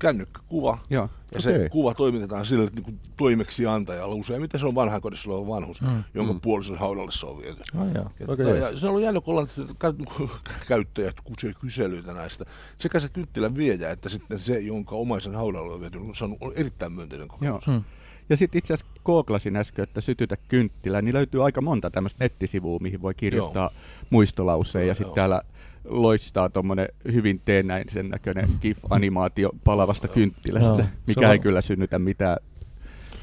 kännykkäkuva, 0.00 0.78
Joo. 0.90 1.08
ja 1.34 1.40
se 1.40 1.54
Okei. 1.54 1.68
kuva 1.68 1.94
toimitetaan 1.94 2.46
sille 2.46 2.70
niin 2.74 2.82
kuin 2.84 3.00
toimeksiantajalle. 3.16 4.14
Useimmiten 4.14 4.60
se 4.60 4.66
on 4.66 4.74
vanhainkodissa 4.74 5.30
oleva 5.30 5.46
vanhus, 5.54 5.82
Mm. 5.82 5.88
mm. 5.88 6.04
jonka 6.14 6.32
Mm. 6.32 6.36
mm. 6.36 6.40
puolison 6.40 6.78
haudalle 6.78 7.12
se 7.12 7.26
on 7.26 7.38
viety. 7.38 7.62
Ai 7.78 7.88
joo. 7.94 8.54
Ja, 8.54 8.78
se 8.78 8.86
on 8.86 8.90
ollut 8.90 9.04
jännä, 9.04 9.20
kun 9.20 9.32
ollaan 9.32 9.48
käy- 9.78 10.28
käyttäjät 10.68 11.16
kyselyitä 11.60 12.12
näistä. 12.12 12.44
Sekä 12.78 12.98
se 13.00 13.08
kynttilän 13.08 13.56
viejä, 13.56 13.90
että 13.90 14.08
sitten 14.08 14.38
se, 14.38 14.60
jonka 14.60 14.96
omaisen 14.96 15.34
haudalla 15.34 15.74
on 15.74 15.80
viety, 15.80 15.98
se 16.18 16.24
on 16.24 16.36
ollut 16.40 16.58
erittäin 16.58 16.92
myönteinen 16.92 17.28
kokemus. 17.28 17.66
Hmm. 17.66 17.84
Ja 18.30 18.36
sitten 18.36 18.58
itse 18.58 18.74
asiassa 18.74 19.00
googlasin 19.04 19.56
äsken, 19.56 19.82
että 19.82 20.00
sytytä 20.00 20.36
kynttilä, 20.48 21.02
niin 21.02 21.14
löytyy 21.14 21.44
aika 21.44 21.60
monta 21.60 21.90
tämmöistä 21.90 22.24
nettisivua, 22.24 22.78
mihin 22.78 23.02
voi 23.02 23.14
kirjoittaa 23.14 23.70
Joo. 23.74 23.82
muistolauseen. 24.10 24.82
Ja 24.82 24.86
Joo, 24.86 24.94
sitten 24.94 25.08
joo. 25.08 25.14
täällä 25.14 25.42
loistaa 25.84 26.48
tuommoinen 26.48 26.88
hyvin 27.12 27.40
teennäisen 27.44 28.08
näköinen 28.08 28.48
GIF-animaatio 28.60 29.50
palavasta 29.64 30.08
kynttilästä, 30.08 30.74
Joo, 30.82 30.88
mikä 31.06 31.26
on- 31.26 31.32
ei 31.32 31.38
kyllä 31.38 31.60
synnytä 31.60 31.98
mitään 31.98 32.36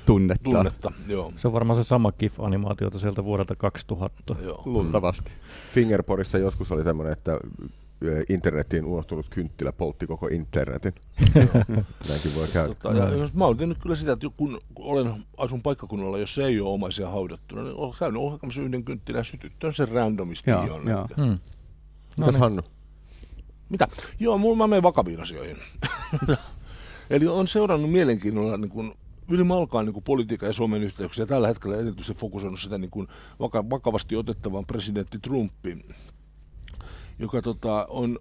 tunnetta, 0.06 0.44
Tunnetta, 0.44 0.92
joo. 1.08 1.32
Se 1.36 1.48
on 1.48 1.54
varmaan 1.54 1.84
se 1.84 1.88
sama 1.88 2.12
GIF-animaatiota 2.12 3.00
sieltä 3.00 3.24
vuodelta 3.24 3.56
2000. 3.56 4.36
joo. 4.44 4.62
luultavasti. 4.66 5.32
Fingerporissa 5.74 6.38
joskus 6.38 6.72
oli 6.72 6.84
tämmöinen, 6.84 7.14
että 7.14 7.40
ö, 8.04 8.24
internetiin 8.30 8.86
unohtunut 8.86 9.30
kynttilä 9.30 9.72
poltti 9.72 10.08
koko 10.08 10.28
internetin. 10.28 10.94
Näinkin 12.10 12.36
voi 12.36 12.48
käydä. 12.48 12.74
Tota, 12.76 12.98
ja 12.98 13.10
jos 13.10 13.34
mä 13.34 13.46
oon 13.46 13.58
tehnyt 13.58 13.78
kyllä 13.78 13.96
sitä, 13.96 14.12
että 14.12 14.28
kun 14.38 14.62
olen, 14.76 15.26
asun 15.38 15.62
paikkakunnalla, 15.62 16.18
jos 16.18 16.38
ei 16.40 16.60
ole 16.60 16.70
omaisia 16.70 17.10
haudattuna, 17.10 17.64
niin 17.64 17.76
olen 17.76 17.94
käynyt 18.00 18.22
ohjelmassa 18.22 18.62
yhden 18.62 18.84
kynttilän 18.84 19.26
sytyttöön 19.26 19.74
sen 19.74 19.90
randomisti 19.90 20.52
Joo, 20.52 20.66
jonnekin. 20.66 20.92
joo. 20.92 21.08
Hmm. 21.18 21.40
No 22.18 22.26
Mitäs 22.26 22.34
niin. 22.34 22.40
Hannu? 22.40 22.62
Mitä? 23.70 23.88
Joo, 24.20 24.38
mulla 24.38 24.58
mä 24.58 24.68
menen 24.68 24.84
vakaviin 24.84 25.22
asioihin. 25.22 25.58
Eli 27.10 27.28
on 27.28 27.48
seurannut 27.48 27.92
mielenkiinnolla 27.92 28.58
niin 28.58 28.70
kuin 28.70 28.94
ylimalkaan 29.30 29.86
niin 29.86 30.04
politiikan 30.04 30.48
ja 30.50 30.54
Suomen 30.54 30.84
yhteyksiä. 30.84 31.26
Tällä 31.26 31.48
hetkellä 31.48 31.78
erityisesti 31.78 32.14
fokusoinut 32.14 32.60
sitä 32.60 32.78
niin 32.78 32.92
kuin 32.92 33.08
vaka- 33.40 33.70
vakavasti 33.70 34.16
otettavan 34.16 34.66
presidentti 34.66 35.20
Trumpi, 35.20 35.86
joka 37.20 37.42
tota, 37.42 37.88
on 37.90 38.20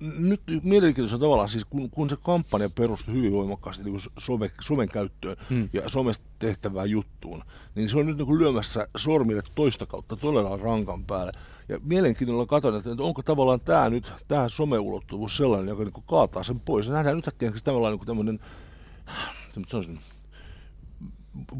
nyt 0.00 0.40
mielenkiintoista 0.62 1.18
tavallaan, 1.18 1.48
siis 1.48 1.64
kun, 1.64 1.90
kun 1.90 2.10
se 2.10 2.16
kampanja 2.22 2.70
perustui 2.70 3.14
hyvin 3.14 3.32
voimakkaasti 3.32 3.84
niin 3.84 4.00
some, 4.18 4.50
somen 4.60 4.88
käyttöön 4.88 5.36
hmm. 5.50 5.68
ja 5.72 5.88
somesta 5.88 6.24
tehtävään 6.38 6.90
juttuun, 6.90 7.42
niin 7.74 7.88
se 7.88 7.98
on 7.98 8.06
nyt 8.06 8.16
niin 8.16 8.38
lyömässä 8.38 8.86
sormille 8.96 9.42
toista 9.54 9.86
kautta 9.86 10.16
todella 10.16 10.56
rankan 10.56 11.04
päälle. 11.04 11.32
Ja 11.68 11.78
mielenkiinnolla 11.82 12.46
katson, 12.46 12.76
että 12.76 12.90
onko 12.98 13.22
tavallaan 13.22 13.60
tämä 13.60 13.90
nyt, 13.90 14.12
tämä 14.28 14.48
someulottuvuus 14.48 15.36
sellainen, 15.36 15.68
joka 15.68 15.84
niin 15.84 16.04
kaataa 16.06 16.42
sen 16.42 16.60
pois. 16.60 16.86
Ja 16.86 16.92
nähdään 16.92 17.16
nyt 17.16 17.28
äkkiä 17.28 17.52
tavallaan 17.64 17.94
niin 17.94 18.06
tämmöinen, 18.06 18.40
sanoisin, 19.68 19.98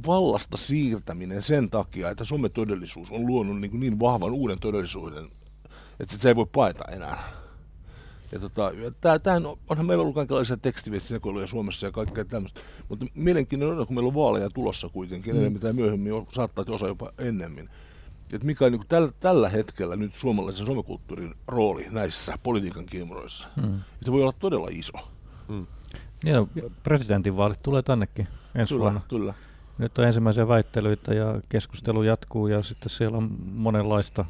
vallasta 0.07 0.57
siirtäminen 0.57 1.43
sen 1.43 1.71
takia, 1.71 2.11
että 2.11 2.25
sometodellisuus 2.25 3.11
on 3.11 3.27
luonut 3.27 3.61
niin, 3.61 3.81
niin 3.81 4.01
vahvan 4.01 4.33
uuden 4.33 4.59
todellisuuden, 4.59 5.29
että 6.01 6.17
se 6.19 6.29
ei 6.29 6.37
voi 6.37 6.47
paeta 6.53 6.85
enää. 6.93 7.23
Ja 8.33 8.39
tota, 8.39 8.73
tää, 9.23 9.35
on, 9.37 9.59
onhan 9.69 9.87
meillä 9.87 10.03
ollut 10.03 10.15
kaikenlaisia 10.15 10.57
tekstiviestisekoiluja 10.57 11.47
Suomessa 11.47 11.87
ja 11.87 11.93
kaikkea 11.93 12.25
tämmöistä, 12.25 12.61
mutta 12.89 13.07
mielenkiintoinen 13.15 13.79
on, 13.79 13.87
kun 13.87 13.97
meillä 13.97 14.09
on 14.09 14.15
vaaleja 14.15 14.51
tulossa 14.51 14.89
kuitenkin, 14.89 15.35
mm. 15.35 15.41
enemmän 15.41 15.61
tai 15.61 15.73
myöhemmin, 15.73 16.13
saattaa 16.33 16.65
osa 16.69 16.87
jopa 16.87 17.13
ennemmin. 17.19 17.71
Et 18.33 18.45
mikä 18.45 18.65
on 18.65 18.73
niin 18.73 18.81
kuin 18.81 18.89
tällä, 18.89 19.13
tällä 19.21 19.49
hetkellä 19.49 19.97
nyt 19.97 20.15
suomalaisen 20.15 20.67
somekulttuurin 20.67 21.35
rooli 21.49 21.87
näissä 21.91 22.39
politiikan 22.43 22.87
kiemuroissa. 22.87 23.49
Mm. 23.57 23.81
Se 24.03 24.13
voi 24.13 24.23
olla 24.23 24.33
todella 24.39 24.69
iso. 24.71 24.93
Mm. 25.49 25.67
Ja 26.25 26.47
presidentinvaalit 26.83 27.63
tulee 27.63 27.83
tännekin 27.83 28.29
ensi 28.55 28.75
kyllä, 28.75 28.83
vuonna. 28.83 29.01
Kyllä. 29.09 29.35
Nyt 29.79 29.99
on 29.99 30.05
ensimmäisiä 30.05 30.49
väittelyitä 30.49 31.15
ja 31.15 31.41
keskustelu 31.49 32.03
jatkuu 32.03 32.47
ja 32.47 32.63
sitten 32.63 32.91
siellä 32.91 33.19
on 33.19 33.37
monenlaista 33.53 34.25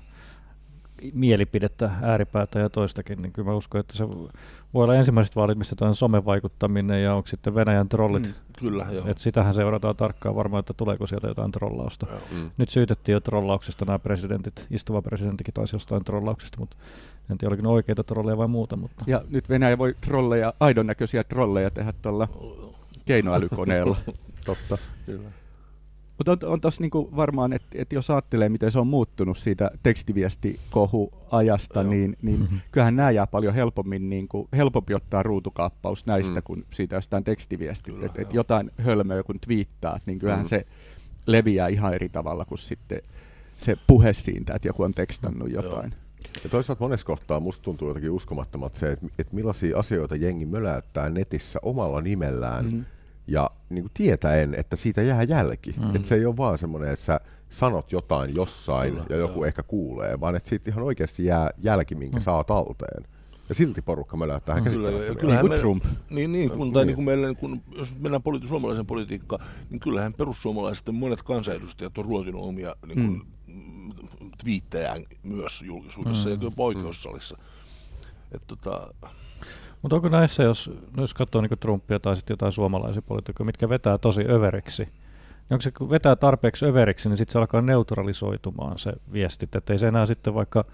mielipidettä, 1.14 1.90
ääripäätä 2.02 2.58
ja 2.58 2.70
toistakin, 2.70 3.22
niin 3.22 3.32
kyllä 3.32 3.50
mä 3.50 3.56
uskon, 3.56 3.80
että 3.80 3.96
se 3.96 4.08
voi 4.08 4.84
olla 4.84 4.94
ensimmäiset 4.94 5.36
vaalit, 5.36 5.58
missä 5.58 5.76
on 5.80 5.94
somevaikuttaminen 5.94 7.02
ja 7.02 7.14
onko 7.14 7.26
sitten 7.26 7.54
Venäjän 7.54 7.88
trollit. 7.88 8.26
Mm, 8.26 8.32
kyllä, 8.58 8.86
joo. 8.90 9.06
Et 9.06 9.18
sitähän 9.18 9.54
seurataan 9.54 9.96
tarkkaan 9.96 10.34
varmaan, 10.34 10.60
että 10.60 10.75
tuleeko 10.75 11.06
sieltä 11.06 11.28
jotain 11.28 11.52
trollausta. 11.52 12.06
Joo, 12.10 12.20
mm. 12.32 12.50
Nyt 12.58 12.68
syytettiin 12.68 13.12
jo 13.12 13.20
trollauksesta 13.20 13.84
nämä 13.84 13.98
presidentit, 13.98 14.66
istuva 14.70 15.02
presidenttikin 15.02 15.54
taisi 15.54 15.76
jostain 15.76 16.04
trollauksesta, 16.04 16.58
mutta 16.60 16.76
en 17.30 17.38
tiedä, 17.38 17.50
oliko 17.50 17.62
ne 17.62 17.68
oikeita 17.68 18.04
trolleja 18.04 18.36
vai 18.36 18.48
muuta. 18.48 18.76
Mutta. 18.76 19.04
Ja 19.06 19.22
nyt 19.28 19.48
Venäjä 19.48 19.78
voi 19.78 19.94
trolleja, 20.00 20.54
aidon 20.60 20.86
näköisiä 20.86 21.25
trolleja 21.25 21.70
tehdä 21.70 21.92
tuolla 22.02 22.28
keinoälykoneella. 23.04 23.96
Totta, 24.46 24.78
kyllä. 25.06 25.30
Mutta 26.18 26.32
on, 26.32 26.38
on 26.44 26.61
tuossa 26.61 26.82
niinku 26.82 27.11
varmaan, 27.16 27.52
että 27.52 27.66
et 27.75 27.92
jos 27.92 28.11
ajattelee, 28.11 28.49
miten 28.49 28.70
se 28.70 28.78
on 28.78 28.87
muuttunut 28.87 29.38
siitä 29.38 29.70
tekstiviestikohuajasta, 29.82 31.82
niin, 31.82 32.16
niin 32.23 32.40
mm-hmm. 32.40 32.61
kyllähän 32.73 32.96
nämä 32.96 33.11
jää 33.11 33.26
paljon 33.26 33.54
helpommin, 33.54 34.11
niinku, 34.11 34.49
helpompi 34.56 34.94
ottaa 34.94 35.23
ruutukaappaus 35.23 36.06
näistä 36.06 36.40
mm. 36.40 36.44
kuin 36.44 36.64
siitä 36.73 36.96
jostain 36.96 37.25
tekstiviestistä. 37.25 38.06
Että 38.06 38.23
et 38.23 38.35
jotain 38.35 38.70
hölmöä 38.78 39.23
kun 39.23 39.40
twiittaat, 39.40 40.02
niin 40.06 40.18
kyllähän 40.18 40.44
mm. 40.44 40.49
se 40.49 40.66
leviää 41.26 41.68
ihan 41.68 41.94
eri 41.94 42.08
tavalla 42.08 42.44
kuin 42.44 42.58
sitten 42.58 43.02
se 43.58 43.76
puhe 43.87 44.12
siitä, 44.12 44.54
että 44.54 44.68
joku 44.68 44.82
on 44.82 44.94
tekstannut 44.94 45.50
jotain. 45.50 45.94
Ja 46.44 46.50
toisaalta 46.50 46.85
monessa 46.85 47.06
kohtaa 47.06 47.40
musta 47.40 47.62
tuntuu 47.62 47.88
jotenkin 47.88 48.11
uskomattomat 48.11 48.76
se, 48.76 48.92
että, 48.92 49.06
että 49.18 49.35
millaisia 49.35 49.78
asioita 49.78 50.16
jengi 50.16 50.46
möläyttää 50.46 51.11
netissä 51.11 51.58
omalla 51.62 52.00
nimellään, 52.00 52.64
mm-hmm 52.64 52.85
ja 53.26 53.50
niin 53.71 53.85
kuin 53.85 53.92
tietäen, 53.95 54.54
että 54.54 54.76
siitä 54.76 55.02
jää 55.02 55.23
jälki. 55.23 55.75
Mm. 55.78 55.97
Että 55.97 56.09
se 56.09 56.14
ei 56.14 56.26
ole 56.26 56.37
vaan 56.37 56.59
semmoinen, 56.59 56.90
että 56.90 57.04
sä 57.04 57.21
sanot 57.50 57.92
jotain 57.92 58.35
jossain 58.35 58.92
Kyllä, 58.92 59.06
ja 59.09 59.16
joku 59.16 59.38
joo. 59.38 59.45
ehkä 59.45 59.62
kuulee, 59.62 60.21
vaan 60.21 60.37
että 60.37 60.49
siitä 60.49 60.71
ihan 60.71 60.85
oikeasti 60.85 61.25
jää 61.25 61.50
jälki, 61.59 61.95
minkä 61.95 62.16
mm. 62.16 62.23
saa 62.23 62.45
talteen. 62.45 63.04
Ja 63.49 63.54
silti 63.54 63.83
porukka 63.83 64.16
möläyttää 64.16 64.56
mm. 64.56 64.64
Kyllä, 64.64 65.14
kyllähän 65.14 65.45
niin 65.45 65.54
me, 65.54 65.59
Trump. 65.59 65.85
Niin, 66.11 66.33
niin, 66.33 66.50
kun, 66.50 66.73
tai 66.73 66.83
niin. 66.83 66.87
niin 66.87 66.95
kuin 66.95 67.04
meillä, 67.04 67.35
kun, 67.35 67.62
jos 67.76 67.97
mennään 67.99 68.23
politi- 68.23 68.49
suomalaisen 68.49 68.87
politiikkaan, 68.87 69.45
niin 69.71 69.80
kyllähän 69.80 70.14
perussuomalaisten 70.14 70.95
monet 70.95 71.23
kansanedustajat 71.23 71.99
on 71.99 72.04
ruotinut 72.04 72.42
omia 72.45 72.76
niin 72.87 73.06
kuin, 73.06 73.23
mm. 73.47 74.30
twiittejään 74.42 75.04
myös 75.23 75.62
julkisuudessa 75.62 76.28
mm. 76.28 76.35
ja 76.35 76.38
jopa 76.42 76.62
oikeussalissa. 76.64 77.38
Et, 78.33 78.42
tota, 78.47 78.95
mutta 79.86 79.96
onko 79.96 80.08
näissä, 80.08 80.42
jos, 80.42 80.70
no 80.96 81.02
jos 81.02 81.14
katsoo 81.14 81.42
niin 81.42 81.58
Trumpia 81.60 82.00
tai 82.00 82.16
sitten 82.16 82.34
jotain 82.34 82.52
suomalaisia 82.52 83.02
poliitikkoja, 83.02 83.46
mitkä 83.46 83.68
vetää 83.68 83.98
tosi 83.98 84.24
överiksi, 84.28 84.82
niin 84.82 84.92
onko 85.50 85.60
se, 85.60 85.70
kun 85.70 85.90
vetää 85.90 86.16
tarpeeksi 86.16 86.66
överiksi, 86.66 87.08
niin 87.08 87.16
sitten 87.16 87.32
se 87.32 87.38
alkaa 87.38 87.62
neutralisoitumaan 87.62 88.78
se 88.78 88.92
viestit, 89.12 89.56
että 89.56 89.72
ei 89.72 89.78
se 89.78 89.88
enää 89.88 90.06
sitten 90.06 90.34
vaikka, 90.34 90.64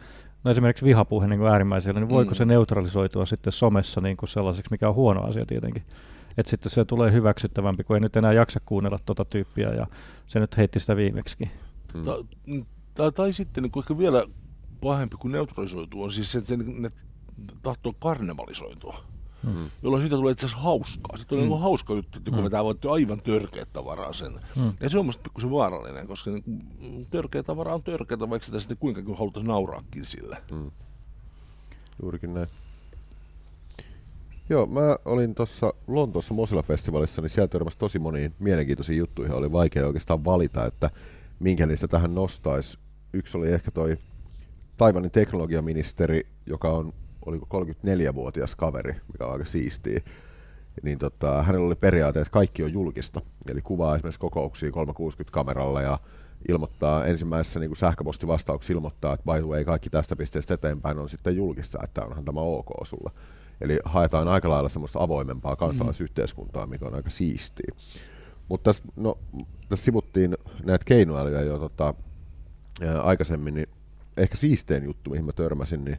no 0.45 0.51
esimerkiksi 0.51 0.85
vihapuhe 0.85 1.27
niin 1.27 1.47
äärimmäisellä, 1.47 2.01
niin 2.01 2.09
voiko 2.09 2.31
mm. 2.31 2.35
se 2.35 2.45
neutralisoitua 2.45 3.27
sitten 3.27 3.53
somessa 3.53 4.01
niin 4.01 4.17
kuin 4.17 4.29
sellaiseksi, 4.29 4.71
mikä 4.71 4.89
on 4.89 4.95
huono 4.95 5.23
asia 5.23 5.47
tietenkin. 5.47 5.83
Että 6.39 6.51
sitten 6.51 6.71
se 6.71 6.85
tulee 6.85 7.13
hyväksyttävämpi, 7.13 7.85
kun 7.85 7.97
ei 7.97 8.01
nyt 8.01 8.17
enää 8.17 8.33
jaksa 8.33 8.61
kuunnella 8.67 8.99
tuota 9.07 9.25
tyyppiä 9.25 9.69
ja 9.69 9.87
se 10.27 10.41
nyt 10.41 10.57
heitti 10.57 10.81
sitä 10.81 10.97
viimeksi. 10.97 11.51
Mm. 11.95 12.05
Tai, 12.05 12.25
tai, 12.95 13.13
tai 13.13 13.33
sitten 13.33 13.63
niin 13.63 13.73
ehkä 13.79 13.99
vielä 13.99 14.25
pahempi 14.81 15.17
kuin 15.17 15.33
neutralisoituu 15.33 16.03
on 16.03 16.13
siis 16.13 16.33
se, 16.33 16.39
että 16.39 16.49
se, 16.49 16.57
ne 16.57 16.91
tahtoo 17.63 17.93
karnevalisoitua. 17.99 19.05
Mm. 19.43 19.53
Jolloin 19.83 20.03
siitä 20.03 20.17
tulee 20.17 20.33
itse 20.33 20.47
asiassa 20.47 20.63
hauskaa. 20.63 21.17
Sitten 21.17 21.39
on 21.39 21.45
mm. 21.45 21.59
hauska 21.59 21.95
juttu, 21.95 22.19
että 22.19 22.31
kun 22.31 22.41
mm. 22.41 22.45
vetää 22.45 22.65
voitte 22.65 22.89
aivan 22.89 23.21
törkeä 23.21 23.67
tavaraa 23.73 24.13
sen. 24.13 24.33
Mm. 24.57 24.73
Ja 24.81 24.89
se 24.89 24.99
on 24.99 25.07
musta 25.07 25.23
pikkusen 25.23 25.51
vaarallinen, 25.51 26.07
koska 26.07 26.31
niin, 26.31 27.07
törkeä 27.11 27.43
tavara 27.43 27.75
on 27.75 27.83
törkeä, 27.83 28.19
vaikka 28.19 28.47
sitä 28.47 28.61
sitten 28.61 28.77
kuinka 28.77 29.03
kun 29.03 29.19
halutaan 29.19 29.47
nauraakin 29.47 30.05
sille. 30.05 30.37
Mm. 30.51 30.71
Juurikin 32.03 32.35
näin. 32.35 32.49
Joo, 34.49 34.67
mä 34.67 34.97
olin 35.05 35.35
tuossa 35.35 35.75
Lontoossa 35.87 36.35
Mosilla-festivaalissa, 36.35 37.23
niin 37.23 37.31
siellä 37.31 37.49
törmäsi 37.49 37.79
tosi 37.79 37.99
moniin 37.99 38.35
mielenkiintoisiin 38.39 38.99
juttuihin. 38.99 39.35
Oli 39.35 39.53
vaikea 39.53 39.87
oikeastaan 39.87 40.25
valita, 40.25 40.67
että 40.67 40.91
minkä 41.39 41.67
niistä 41.67 41.89
tähän 41.89 42.15
nostaisi. 42.15 42.79
Yksi 43.13 43.39
oli 43.39 43.51
ehkä 43.51 43.71
toi 43.71 43.97
Taivanin 44.77 45.11
teknologiaministeri, 45.11 46.27
joka 46.47 46.71
on 46.71 46.93
oliko 47.27 47.65
34-vuotias 47.65 48.57
kaveri, 48.57 48.93
mikä 49.13 49.27
on 49.27 49.33
aika 49.33 49.45
siistiä, 49.45 50.01
niin 50.83 50.99
tota, 50.99 51.43
hänellä 51.43 51.67
oli 51.67 51.75
periaate, 51.75 52.21
että 52.21 52.33
kaikki 52.33 52.63
on 52.63 52.73
julkista. 52.73 53.21
Eli 53.49 53.63
kuvaa 53.63 53.95
esimerkiksi 53.95 54.21
kokouksia 54.21 54.71
360-kameralla 54.71 55.83
ja 55.83 55.99
ilmoittaa 56.49 57.05
ensimmäisessä 57.05 57.61
niin 57.61 57.77
sähköpostivastauksessa 57.77 58.73
ilmoittaa, 58.73 59.15
että 59.15 59.33
by 59.33 59.39
the 59.39 59.49
way, 59.49 59.65
kaikki 59.65 59.91
tästä 59.91 60.17
pisteestä 60.17 60.55
eteenpäin 60.55 60.99
on 60.99 61.09
sitten 61.09 61.37
julkista, 61.37 61.79
että 61.85 62.05
onhan 62.05 62.25
tämä 62.25 62.41
ok 62.41 62.71
sulla. 62.85 63.11
Eli 63.61 63.79
haetaan 63.85 64.29
aika 64.29 64.51
lailla 64.51 64.69
semmoista 64.69 65.03
avoimempaa 65.03 65.57
kansalaisyhteiskuntaa, 65.57 66.67
mikä 66.67 66.87
on 66.87 66.95
aika 66.95 67.11
siistiä. 67.11 67.75
Mutta 68.49 68.69
tässä, 68.69 68.85
no, 68.97 69.19
tässä 69.69 69.85
sivuttiin 69.85 70.37
näitä 70.65 70.85
keinoälyjä 70.85 71.41
jo 71.41 71.59
tota, 71.59 71.95
aikaisemmin, 73.03 73.55
niin 73.55 73.69
ehkä 74.17 74.37
siistein 74.37 74.85
juttu, 74.85 75.11
mihin 75.11 75.25
mä 75.25 75.33
törmäsin, 75.33 75.85
niin 75.85 75.99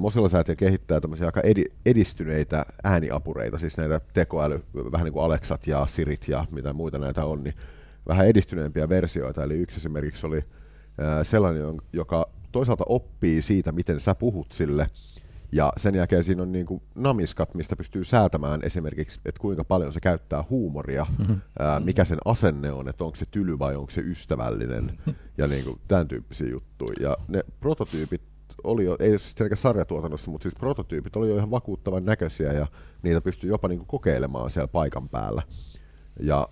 Mozilla-säätiö 0.00 0.56
kehittää 0.56 1.00
tämmöisiä 1.00 1.26
aika 1.26 1.40
edi- 1.40 1.72
edistyneitä 1.86 2.66
ääniapureita, 2.84 3.58
siis 3.58 3.76
näitä 3.76 4.00
tekoäly, 4.12 4.62
vähän 4.92 5.04
niin 5.04 5.12
kuin 5.12 5.24
Alexat 5.24 5.66
ja 5.66 5.86
Sirit 5.86 6.28
ja 6.28 6.46
mitä 6.50 6.72
muita 6.72 6.98
näitä 6.98 7.24
on, 7.24 7.44
niin 7.44 7.54
vähän 8.08 8.26
edistyneempiä 8.26 8.88
versioita. 8.88 9.44
Eli 9.44 9.58
yksi 9.58 9.76
esimerkiksi 9.76 10.26
oli 10.26 10.44
sellainen, 11.22 11.80
joka 11.92 12.28
toisaalta 12.52 12.84
oppii 12.88 13.42
siitä, 13.42 13.72
miten 13.72 14.00
sä 14.00 14.14
puhut 14.14 14.52
sille, 14.52 14.86
ja 15.52 15.72
sen 15.76 15.94
jälkeen 15.94 16.24
siinä 16.24 16.42
on 16.42 16.52
niin 16.52 16.66
kuin 16.66 16.82
namiskat, 16.94 17.54
mistä 17.54 17.76
pystyy 17.76 18.04
säätämään 18.04 18.60
esimerkiksi, 18.62 19.20
että 19.24 19.40
kuinka 19.40 19.64
paljon 19.64 19.92
se 19.92 20.00
käyttää 20.00 20.44
huumoria, 20.50 21.06
mm-hmm. 21.18 21.40
ää, 21.58 21.80
mikä 21.80 22.04
sen 22.04 22.18
asenne 22.24 22.72
on, 22.72 22.88
että 22.88 23.04
onko 23.04 23.16
se 23.16 23.26
tyly 23.30 23.58
vai 23.58 23.76
onko 23.76 23.90
se 23.90 24.00
ystävällinen, 24.00 24.98
ja 25.38 25.46
niin 25.46 25.64
kuin 25.64 25.80
tämän 25.88 26.08
tyyppisiä 26.08 26.48
juttuja. 26.48 26.94
Ja 27.00 27.16
ne 27.28 27.44
prototyypit 27.60 28.22
oli 28.64 28.84
jo, 28.84 28.96
ei 28.98 29.18
siis 29.18 29.34
sarjatuotannossa, 29.54 30.30
mutta 30.30 30.42
siis 30.42 30.54
prototyypit 30.54 31.16
oli 31.16 31.28
jo 31.28 31.36
ihan 31.36 31.50
vakuuttavan 31.50 32.04
näköisiä 32.04 32.52
ja 32.52 32.66
niitä 33.02 33.20
pystyi 33.20 33.50
jopa 33.50 33.68
niin 33.68 33.78
kuin 33.78 33.86
kokeilemaan 33.86 34.50
siellä 34.50 34.68
paikan 34.68 35.08
päällä. 35.08 35.42
Ja 36.20 36.48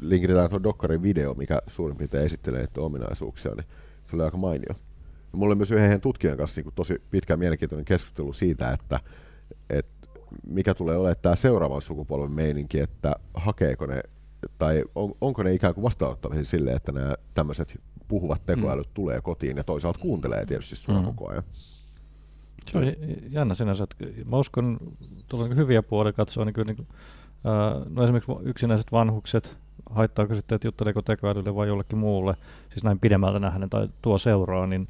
linkitään 0.00 0.50
tuon 0.50 0.62
Dokkarin 0.62 1.02
video, 1.02 1.34
mikä 1.34 1.62
suurin 1.66 1.96
piirtein 1.96 2.26
esittelee 2.26 2.62
että 2.62 2.80
ominaisuuksia, 2.80 3.54
niin 3.54 3.66
se 4.10 4.16
oli 4.16 4.22
aika 4.22 4.36
mainio. 4.36 4.74
Ja 5.32 5.38
mulla 5.38 5.46
oli 5.46 5.56
myös 5.56 5.70
yhden 5.70 6.00
tutkijan 6.00 6.36
kanssa 6.36 6.60
niin 6.60 6.72
tosi 6.74 7.02
pitkä 7.10 7.36
mielenkiintoinen 7.36 7.84
keskustelu 7.84 8.32
siitä, 8.32 8.72
että, 8.72 9.00
että 9.70 10.08
mikä 10.46 10.74
tulee 10.74 10.96
olemaan 10.96 11.16
tämä 11.22 11.36
seuraavan 11.36 11.82
sukupolven 11.82 12.32
meininki, 12.32 12.80
että 12.80 13.16
hakeeko 13.34 13.86
ne, 13.86 14.00
tai 14.58 14.84
on, 14.94 15.12
onko 15.20 15.42
ne 15.42 15.54
ikään 15.54 15.74
kuin 15.74 15.82
vastaanottavia 15.82 16.44
sille, 16.44 16.72
että 16.72 16.92
nämä 16.92 17.14
tämmöiset 17.34 17.80
puhuvat 18.08 18.46
tekoälyt 18.46 18.86
mm. 18.86 18.94
tulee 18.94 19.20
kotiin 19.20 19.56
ja 19.56 19.64
toisaalta 19.64 19.98
kuuntelee 19.98 20.46
tietysti 20.46 20.76
sua 20.76 20.98
mm. 20.98 21.04
koko 21.04 21.28
ajan. 21.28 21.42
Se 22.66 22.78
oli 22.78 22.96
jännä 23.30 23.54
sinänsä, 23.54 23.84
että 23.84 23.96
mä 24.24 24.36
uskon, 24.36 24.78
tulee 25.28 25.56
hyviä 25.56 25.82
puolia 25.82 26.12
katsoa, 26.12 26.44
niin 26.44 26.54
kyllä 26.54 26.72
niin, 26.72 26.86
äh, 27.46 27.86
no 27.90 28.04
esimerkiksi 28.04 28.32
yksinäiset 28.42 28.92
vanhukset, 28.92 29.58
haittaako 29.90 30.34
sitten, 30.34 30.56
että 30.56 30.68
jutteleeko 30.68 31.02
tekoälylle 31.02 31.54
vai 31.54 31.68
jollekin 31.68 31.98
muulle, 31.98 32.34
siis 32.68 32.84
näin 32.84 32.98
pidemmältä 32.98 33.38
nähden 33.38 33.70
tai 33.70 33.88
tuo 34.02 34.18
seuraa, 34.18 34.66
niin 34.66 34.88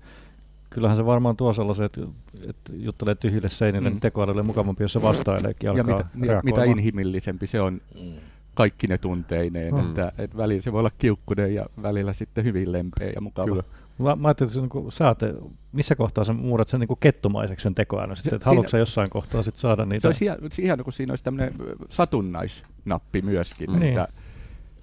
kyllähän 0.71 0.97
se 0.97 1.07
varmaan 1.07 1.37
tuo 1.37 1.53
sellaisen, 1.53 1.87
että, 1.87 2.01
että 2.49 2.73
juttelee 2.75 3.15
tyhjille 3.15 3.49
seinille, 3.49 3.89
mm. 3.89 3.95
niin 3.95 4.01
tekoälylle 4.01 4.43
mukavampi, 4.43 4.85
jos 4.85 4.93
se 4.93 5.03
vastaileekin 5.03 5.67
ja 5.67 5.73
alkaa 5.73 6.11
mitä, 6.15 6.41
mitä 6.45 6.65
inhimillisempi 6.65 7.47
se 7.47 7.61
on 7.61 7.81
Mm. 7.95 8.13
Kaikki 8.59 8.87
ne 8.87 8.99
tunteineen, 8.99 9.75
Mm. 9.75 9.81
että, 9.81 10.13
että 10.19 10.37
välillä 10.37 10.61
se 10.61 10.73
voi 10.73 10.79
olla 10.79 10.91
kiukkunen 10.99 11.55
ja 11.55 11.67
välillä 11.83 12.13
sitten 12.13 12.45
hyvin 12.45 12.73
lempeä 12.73 13.11
ja 13.15 13.21
mukava. 13.21 13.47
Kyllä. 13.49 13.63
Mä, 13.99 14.17
mä 14.17 14.29
ajattelin, 14.29 14.49
että 14.49 14.55
se, 14.55 14.61
niin 14.61 15.07
oot, 15.09 15.53
missä 15.73 15.95
kohtaa 15.97 16.25
sä 16.25 16.33
muurat 16.33 16.69
sen 16.69 16.81
niin 16.81 16.89
kuin 16.89 16.99
kettumaiseksi 17.01 17.63
sen 17.63 17.75
tekoälyn 17.75 18.17
sitten, 18.17 18.35
että 18.35 18.47
haluatko 18.47 18.69
siinä- 18.69 18.71
sä 18.71 18.79
jossain 18.79 19.11
kohtaa 19.11 19.43
sit 19.43 19.57
saada 19.57 19.85
niitä? 19.85 20.03
Se 20.03 20.09
olisi 20.09 20.63
ihan, 20.65 20.79
kun 20.85 20.93
siinä 20.93 21.13
olisi 21.13 21.25
tämmöinen 21.25 21.55
satunnaisnappi 21.91 23.23
myöskin, 23.23 23.73
Niin. 23.73 23.83
että, 23.89 24.09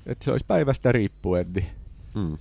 että 0.06 0.26
se 0.26 0.32
olisi 0.32 0.46
päivästä 0.48 0.92
riippuen 0.92 1.46
niin 1.54 1.66
Mm. 2.16 2.38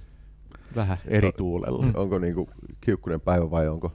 vähän 0.77 0.99
eri 1.07 1.29
No, 1.29 1.33
tuulella. 1.33 1.85
Mm. 1.87 1.93
Onko 1.95 2.19
niinku 2.19 2.49
kiukkunen 2.81 3.21
päivä 3.21 3.51
vai 3.51 3.69
onko 3.69 3.93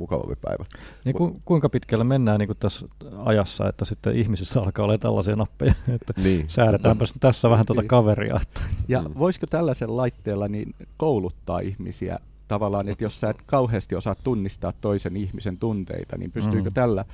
mukavampi 0.00 0.34
päivä? 0.42 0.64
Niin 1.04 1.16
ku, 1.16 1.40
kuinka 1.44 1.68
pitkälle 1.68 2.04
mennään 2.04 2.38
niin 2.38 2.46
kuin 2.48 2.56
tässä 2.60 2.86
ajassa, 3.24 3.68
että 3.68 3.84
sitten 3.84 4.16
ihmisissä 4.16 4.60
alkaa 4.62 4.84
olla 4.84 4.98
tällaisia 4.98 5.36
nappeja, 5.36 5.74
että 5.94 6.12
Niin. 6.22 6.44
säädetäänpäs 6.48 7.14
tässä 7.20 7.50
vähän 7.50 7.66
tuota 7.66 7.82
Niin. 7.82 7.88
kaveria. 7.88 8.40
Että. 8.42 8.60
Ja 8.88 9.02
Mm. 9.02 9.14
voisiko 9.18 9.46
tällaisen 9.46 9.96
laitteella 9.96 10.48
niin 10.48 10.74
kouluttaa 10.96 11.60
ihmisiä 11.60 12.18
tavallaan, 12.48 12.88
että 12.88 13.04
jos 13.04 13.20
sä 13.20 13.30
et 13.30 13.42
kauheasti 13.46 13.94
osaa 13.94 14.14
tunnistaa 14.24 14.72
toisen 14.80 15.16
ihmisen 15.16 15.58
tunteita, 15.58 16.18
niin 16.18 16.32
pystyykö 16.32 16.70
Mm. 16.70 16.74
tällä 16.74 17.04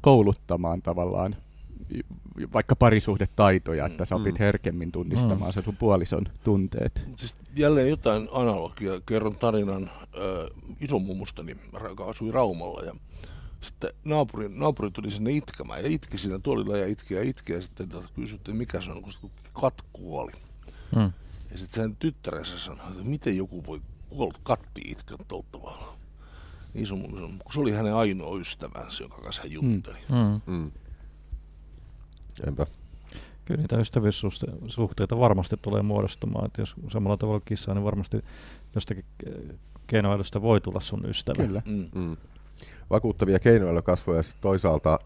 kouluttamaan 0.00 0.82
tavallaan 0.82 1.36
vaikka 2.52 2.76
parisuhdetaitoja, 2.76 3.86
että 3.86 4.04
sä 4.04 4.16
opit 4.16 4.34
Mm. 4.34 4.38
herkemmin 4.38 4.92
tunnistamaan 4.92 5.52
sen 5.52 5.64
sun 5.64 5.76
puolison 5.76 6.24
tunteet. 6.44 7.04
Siis 7.16 7.36
jälleen 7.56 7.88
jotain 7.88 8.28
analogia. 8.32 9.00
Kerron 9.06 9.36
tarinan 9.36 9.90
äh, 10.02 10.74
isomummustani, 10.80 11.56
joka 11.88 12.04
asui 12.04 12.30
Raumalla. 12.30 12.82
Ja 12.82 12.94
sitten 13.60 13.90
naapuri, 14.04 14.48
naapuri 14.48 14.90
tuli 14.90 15.10
sinne 15.10 15.30
itkemään 15.32 15.82
ja 15.82 15.88
itki 15.88 16.18
siinä 16.18 16.38
tuolilla 16.38 16.76
ja 16.76 16.86
itki 16.86 17.14
ja 17.14 17.22
itki. 17.22 17.52
Ja 17.52 17.62
sitten 17.62 17.88
kysyttiin, 18.14 18.56
mikä 18.56 18.80
se 18.80 18.90
on, 18.90 19.02
kun 19.02 19.12
sitten 19.12 19.30
kat 19.60 19.82
kuoli. 19.92 20.32
Mm. 20.96 21.12
Ja 21.50 21.58
sitten 21.58 21.82
sen 21.82 21.96
tyttärensä 21.96 22.58
sanoi, 22.58 22.86
että 22.90 23.04
miten 23.04 23.36
joku 23.36 23.66
voi 23.66 23.80
kuollut 24.08 24.40
katti 24.42 24.80
itkeä 24.86 25.16
tuolta 25.28 25.48
tavalla. 25.52 25.96
Isomummi 26.74 27.14
sanoi, 27.20 27.30
kun 27.44 27.52
se 27.52 27.60
oli 27.60 27.72
hänen 27.72 27.94
ainoa 27.94 28.38
ystävänsä, 28.38 29.02
jonka 29.04 29.16
kanssa 29.22 29.42
hän 29.42 29.52
jutteli. 29.52 29.98
Mm. 30.08 30.54
Mm. 30.54 30.70
Enpä. 32.46 32.66
Kyllä 33.44 33.60
niitä 33.60 33.76
ystävyyssuhteita 33.76 35.18
varmasti 35.18 35.56
tulee 35.62 35.82
muodostumaan, 35.82 36.46
että 36.46 36.62
jos 36.62 36.74
samalla 36.88 37.16
tavalla 37.16 37.40
kissaa, 37.44 37.74
niin 37.74 37.84
varmasti 37.84 38.24
jostakin 38.74 39.04
ke- 39.24 39.54
keinoälystä 39.86 40.42
voi 40.42 40.60
tulla 40.60 40.80
sun 40.80 41.04
ystävä. 41.08 41.46
Kyllä. 41.46 41.62
Mm. 41.66 41.88
Mm. 41.94 42.16
Vakuuttavia 42.90 43.38
keinoälykasvoja 43.38 44.22
sitten 44.22 44.42
toisaalta, 44.42 44.98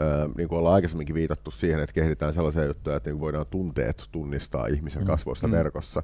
äh, 0.00 0.28
niin 0.36 0.48
kuin 0.48 0.58
ollaan 0.58 0.74
aikaisemminkin 0.74 1.14
viitattu 1.14 1.50
siihen, 1.50 1.80
että 1.80 1.92
kehitetään 1.92 2.34
sellaisia 2.34 2.64
juttuja, 2.64 2.96
että 2.96 3.10
niin 3.10 3.20
voidaan 3.20 3.46
tunteet 3.50 4.08
tunnistaa 4.12 4.66
ihmisen 4.66 5.02
Mm. 5.02 5.06
kasvoista 5.06 5.46
Mm. 5.46 5.50
verkossa. 5.52 6.02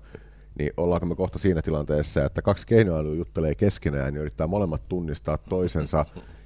Niin 0.58 0.70
ollaanko 0.76 1.06
me 1.06 1.14
kohta 1.14 1.38
siinä 1.38 1.62
tilanteessa, 1.62 2.24
että 2.24 2.42
kaksi 2.42 2.66
keinoälyä 2.66 3.14
juttelee 3.14 3.54
keskenään 3.54 4.14
ja 4.14 4.20
yrittää 4.20 4.46
molemmat 4.46 4.88
tunnistaa 4.88 5.38
toisensa 5.38 6.04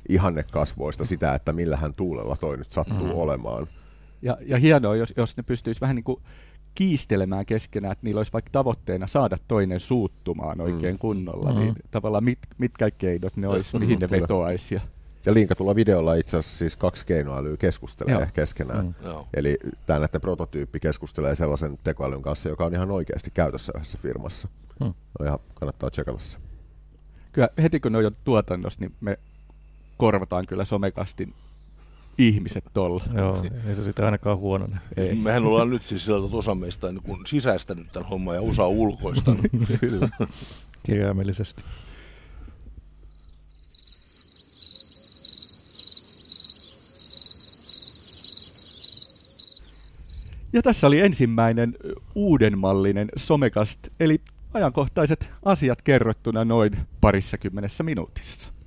ihannekasvoista 0.08 1.04
sitä, 1.04 1.34
että 1.34 1.52
millähän 1.52 1.94
tuulella 1.94 2.36
toi 2.36 2.56
nyt 2.56 2.72
sattuu 2.72 3.06
Mm. 3.06 3.12
olemaan. 3.14 3.66
Ja, 4.22 4.36
ja 4.46 4.58
hienoa, 4.58 4.96
jos, 4.96 5.14
jos 5.16 5.36
ne 5.36 5.42
pystyisi 5.42 5.80
vähän 5.80 5.96
niin 5.96 6.04
kuin 6.04 6.22
kiistelemään 6.74 7.46
keskenään, 7.46 7.92
että 7.92 8.04
niillä 8.06 8.18
olisi 8.18 8.32
vaikka 8.32 8.50
tavoitteena 8.52 9.06
saada 9.06 9.36
toinen 9.48 9.80
suuttumaan 9.80 10.60
oikein 10.60 10.94
Mm. 10.94 10.98
kunnolla, 10.98 11.52
Mm. 11.52 11.58
niin 11.58 11.74
tavallaan 11.90 12.24
mit, 12.24 12.38
mitkä 12.58 12.90
keinot 12.90 13.36
ne 13.36 13.48
olisi, 13.48 13.78
mihin 13.78 13.98
ne 13.98 14.08
Kyllä. 14.08 14.22
vetoaisi. 14.22 14.74
Ja, 14.74 14.80
Ja 15.26 15.34
linkatulla 15.34 15.74
videolla 15.74 16.14
itse 16.14 16.36
asiassa 16.36 16.58
siis 16.58 16.76
kaksi 16.76 17.06
keinoälyä 17.06 17.56
keskustelee 17.56 18.14
Joo. 18.14 18.26
keskenään. 18.34 18.84
Mm. 18.86 18.94
Joo. 19.04 19.28
Eli 19.34 19.56
tämä 19.86 19.98
näiden 19.98 20.20
prototyyppi 20.20 20.80
keskustelee 20.80 21.36
sellaisen 21.36 21.78
tekoälyn 21.84 22.22
kanssa, 22.22 22.48
joka 22.48 22.64
on 22.64 22.74
ihan 22.74 22.90
oikeasti 22.90 23.30
käytössä 23.34 23.72
yhdessä 23.76 23.98
firmassa. 24.02 24.48
Hmm. 24.84 24.94
No 25.18 25.26
ihan 25.26 25.38
kannattaa 25.54 25.90
tsekata 25.90 26.18
se. 26.18 26.38
kyllä 27.32 27.48
heti 27.62 27.80
kun 27.80 27.92
ne 27.92 27.98
on 27.98 28.04
jo 28.04 28.10
tuotannossa, 28.24 28.80
niin 28.80 28.94
me 29.00 29.18
korvataan 29.96 30.46
kyllä 30.46 30.64
somekastin 30.64 31.34
ihmiset 32.18 32.64
tolla. 32.72 33.04
Joo, 33.14 33.44
ei 33.68 33.74
se 33.74 33.84
sitten 33.84 34.04
ainakaan 34.04 34.38
huono. 34.38 34.68
Ei. 34.96 35.14
Mehän 35.14 35.44
ollaan 35.44 35.70
nyt 35.70 35.82
siis 35.82 36.04
sillä, 36.04 36.28
osa 36.32 36.54
meistä 36.54 36.92
niin 36.92 37.26
sisäistänyt 37.26 37.92
tämän 37.92 38.08
homman 38.08 38.34
ja 38.34 38.40
osa 38.40 38.66
ulkoistanut. 38.66 39.46
Kyllä. 39.80 40.08
Kirjaimellisesti. 40.82 41.62
Ja 50.52 50.62
tässä 50.62 50.86
oli 50.86 51.00
ensimmäinen 51.00 51.74
uudenmallinen 52.14 53.08
somekast, 53.16 53.80
eli 54.00 54.20
ajankohtaiset 54.54 55.30
asiat 55.44 55.82
kerrottuna 55.82 56.44
noin 56.44 56.72
parissa 57.00 57.38
minuutissa. 57.82 58.57